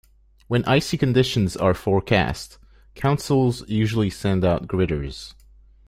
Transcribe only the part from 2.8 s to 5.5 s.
councils usually send out gritters.